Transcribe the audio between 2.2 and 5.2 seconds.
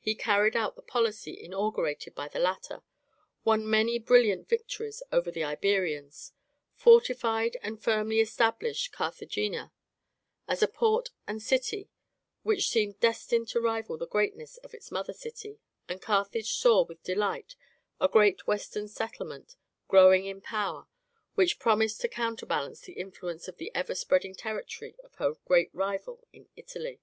the latter, won many brilliant victories